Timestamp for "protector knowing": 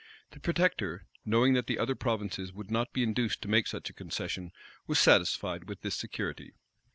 0.39-1.53